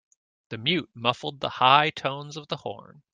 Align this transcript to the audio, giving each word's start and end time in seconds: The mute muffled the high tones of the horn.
The 0.49 0.57
mute 0.57 0.89
muffled 0.95 1.41
the 1.41 1.49
high 1.49 1.91
tones 1.91 2.35
of 2.35 2.47
the 2.47 2.57
horn. 2.57 3.03